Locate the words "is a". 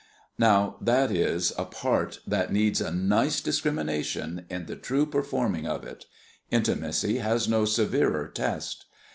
1.11-1.65